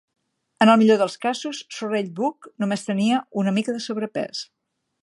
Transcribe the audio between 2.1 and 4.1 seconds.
Booke només tenia una mica de